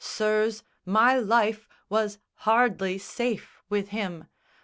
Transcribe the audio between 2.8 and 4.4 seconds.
safe with him.